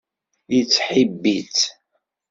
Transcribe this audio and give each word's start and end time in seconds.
Yettḥibbi-tt. 0.55 1.61